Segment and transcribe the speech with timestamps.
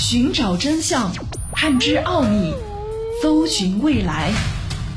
[0.00, 1.12] 寻找真相，
[1.52, 2.54] 探知奥秘，
[3.20, 4.32] 搜寻未来，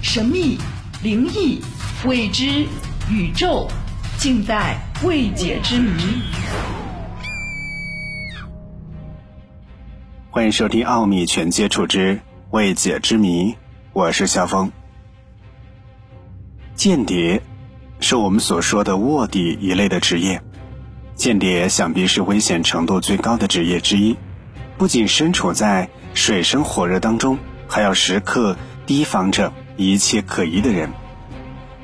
[0.02, 0.58] 神秘、
[1.04, 1.60] 灵异、
[2.06, 2.66] 未知、
[3.12, 3.68] 宇宙，
[4.18, 6.22] 尽在未解之谜。
[10.32, 13.52] 欢迎收听《奥秘全接触之未解之谜》，
[13.92, 14.72] 我是肖峰。
[16.76, 17.44] 间谍
[18.00, 20.42] 是我们所说的卧底一类的职业。
[21.14, 24.16] 间谍想必是危险程度最高的职业之一，
[24.84, 30.90] 不仅身处在水深火热当中，还要时刻提防着一切可疑的人。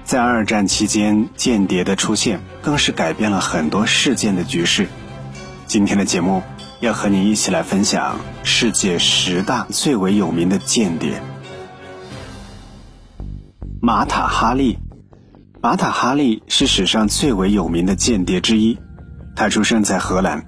[0.03, 4.89] 在二战期间，间谍的出现更是改变了很多事件的局势。
[5.65, 6.43] 今天的节目
[6.81, 11.21] 要和你一起来分享世界十大最为有名的间谍。
[13.81, 14.77] 马塔·哈利，
[15.61, 18.77] 马塔·哈利是史上最为有名的间谍之一。
[19.37, 20.43] 他出生在荷兰，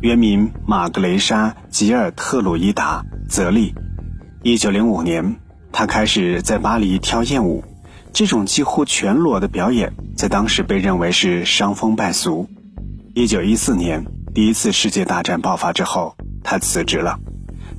[0.00, 3.74] 原名玛格雷莎·吉尔特鲁伊达·泽利。
[4.42, 5.36] 一九零五年，
[5.72, 7.62] 他开始在巴黎跳艳舞，
[8.10, 12.48] 这种几乎全裸的表演在当时被认为是伤风败俗。
[13.14, 17.18] 一九一四年，第一次世界大战爆发之后，他辞职了，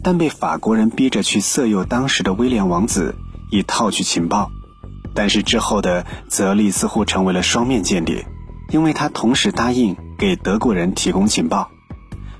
[0.03, 3.15] 但被法国人逼着去色诱当时的威廉王子，
[3.49, 4.51] 以套取情报。
[5.15, 8.27] 但是之后的泽利似乎成为了双面间谍，
[8.69, 9.97] 因为他同时答应。
[10.21, 11.71] 给德国人提供情报，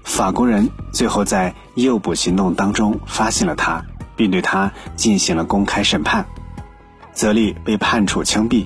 [0.03, 3.83] 法国人最后在诱捕行动当中发现了他，
[4.15, 6.25] 并对他进行了公开审判，
[7.13, 8.65] 泽利被判处枪毙。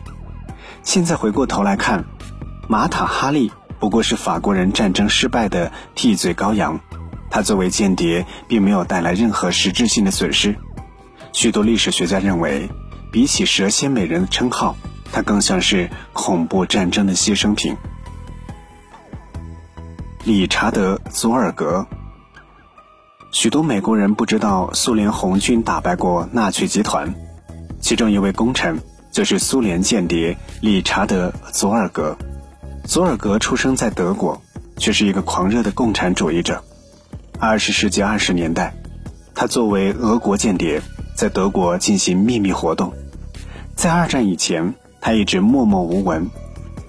[0.83, 2.05] 现在回过头来看，
[2.67, 6.79] 马塔·哈利不过是法国人战争失败的替罪羔羊，
[7.29, 10.55] 他作为间谍并没有带来任何实质性的损失。
[11.33, 12.69] 许多历史学家认为，
[13.11, 14.75] 比起蛇蝎美人的称号，
[15.11, 17.75] 他更像是恐怖战争的牺牲品。
[20.25, 21.85] 理查德·佐尔格。
[23.31, 27.13] 许多美国人不知道苏联红军打败过纳粹集团，
[27.79, 28.81] 其中一位功臣
[29.11, 32.17] 就是苏联间谍理查德·佐尔格。
[32.85, 34.41] 佐尔格出生在德国，
[34.77, 36.63] 却是一个狂热的共产主义者。
[37.39, 38.73] 二十世纪二十年代，
[39.35, 40.81] 他作为俄国间谍
[41.15, 42.91] 在德国进行秘密活动。
[43.75, 46.27] 在二战以前，他一直默默无闻，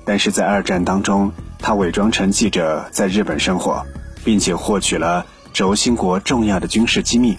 [0.07, 1.31] 但是在二战当中。
[1.59, 3.85] 他伪装成记者在日本生活，
[4.25, 7.37] 并且获取了轴心国重要的军事机密。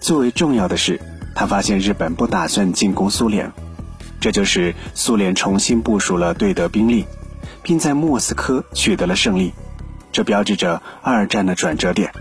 [0.00, 1.00] 最为重要的是，
[1.34, 3.52] 他发现日本不打算进攻苏联，
[4.20, 7.04] 这就是苏联重新部署了对德兵力，
[7.62, 9.52] 并在莫斯科取得了胜利。
[10.10, 12.12] 这标志着二战的转折点。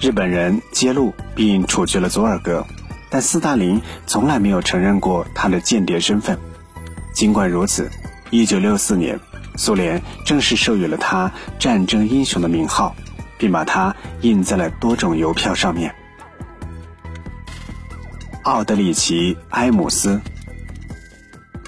[0.00, 2.64] 日本人揭露并处决了佐尔格，
[3.10, 6.38] 但斯大林从来没有承认过他的间谍身份。
[7.14, 7.90] 尽管如此
[8.30, 9.20] ，1964年。
[9.58, 12.94] 苏联正式授予了他“战争英雄”的名号，
[13.36, 15.92] 并把他印在了多种邮票上面。
[18.44, 20.20] 奥德里奇·埃姆斯。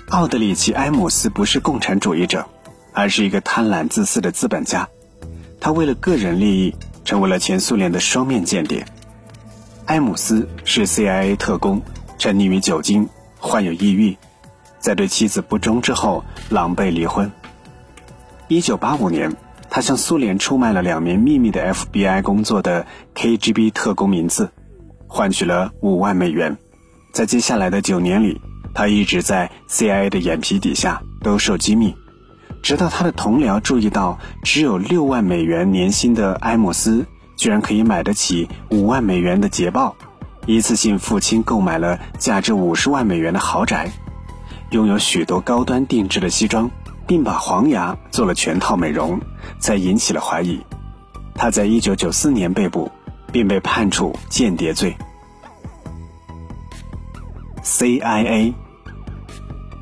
[0.08, 2.48] 奥德里奇·埃姆斯不是共产主义者，
[2.92, 4.88] 而是一个贪婪自私的资本家。
[5.60, 6.74] 他为了个人利益，
[7.04, 8.86] 成为了前苏联的双面间谍。
[9.86, 11.82] 埃姆斯是 CIA 特工，
[12.18, 13.08] 沉溺于酒精，
[13.38, 14.16] 患有抑郁，
[14.78, 17.30] 在对妻子不忠之后，狼狈离婚。
[18.50, 19.36] 一九八五年，
[19.70, 22.84] 他向苏联出卖了两名秘密的 FBI 工作的
[23.14, 24.50] KGB 特工名字，
[25.06, 26.58] 换取了五万美元。
[27.12, 28.40] 在接下来的九年里，
[28.74, 31.94] 他一直在 CIA 的眼皮底下兜售机密，
[32.60, 37.06] 直到他的同僚注意到，只有六万美元年薪的埃姆斯
[37.36, 39.94] 居然可以买得起五万美元的捷豹，
[40.46, 43.92] 一次性付清购买了价值五十万美元的豪宅，
[44.72, 46.68] 拥有许多高端定制的西装。
[47.10, 49.20] 并把黄牙做了全套美容，
[49.58, 50.60] 才引起了怀疑。
[51.34, 52.92] 他在一九九四年被捕，
[53.32, 54.96] 并被判处间谍罪。
[57.64, 58.54] CIA，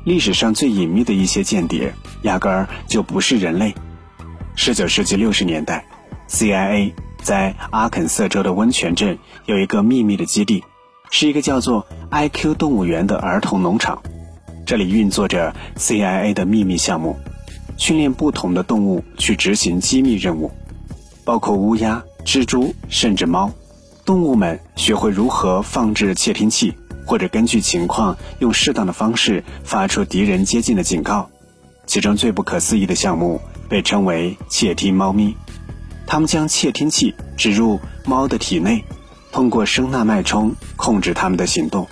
[0.05, 3.75] 历史上最隐秘的一些间谍，压根儿就不是人类。
[4.55, 5.85] 十九世纪六十年代
[6.27, 10.63] ，CIA 在阿肯色州的温泉镇有一个秘密的基地，
[11.11, 14.01] 是一个叫做 IQ 动物园的儿童农场。
[14.69, 17.17] 这里运作着 CIA 的秘密项目，
[17.75, 20.51] 训练不同的动物去执行机密任务，
[21.23, 23.51] 包括乌鸦、蜘蛛，甚至猫。
[24.05, 31.27] 动物们学会如何放置窃听器，或者根据情况用适当的方式发出敌人接近的警告。
[31.87, 35.35] 其中最不可思议的项目被称为“窃听猫咪”。
[36.05, 38.83] 他们将窃听器植入猫的体内，
[39.31, 41.87] 通过声纳脉冲控制它们的行动，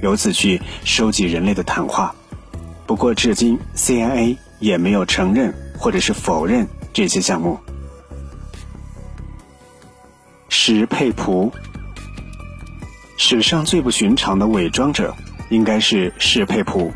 [0.00, 2.14] 由此去收集人类的谈话。
[2.92, 7.58] 不过，至今 CIA 也没有承认或者是否认这些项目。
[10.50, 11.50] 石佩璞。
[13.16, 15.16] 史上最不寻常的伪装者，
[15.48, 16.92] 应该是石佩璞。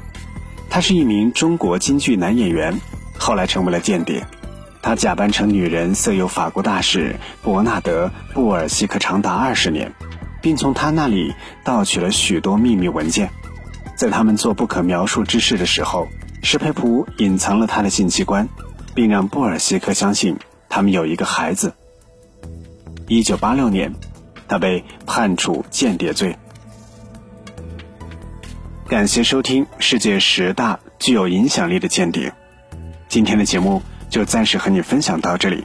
[0.69, 2.79] 他是一名中国京剧男演员，
[3.19, 4.27] 后来成为了间谍。
[4.83, 9.95] 他假扮成女人，色诱法国大使伯纳德·布尔西克长达二十年，
[10.43, 11.35] 并从他那里
[11.65, 13.31] 盗取了许多秘密文件。
[13.97, 16.07] 在他们做不可描述之事的时候，
[16.43, 18.49] 施佩璞隐藏了他的性器官，
[18.95, 20.37] 并让布尔西克相信
[20.69, 21.73] 他们有一个孩子。
[23.09, 23.95] 一九八六年，
[24.47, 26.37] 他被判处间谍罪。
[28.87, 32.33] 感谢收听世界十大具有影响力的间谍。
[33.09, 35.65] 今天的节目就暂时和你分享到这里，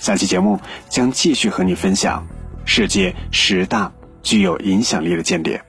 [0.00, 0.58] 下期节目
[0.88, 2.26] 将继续和你分享
[2.64, 3.92] 世界十大
[4.22, 5.62] 具有影响力的间谍。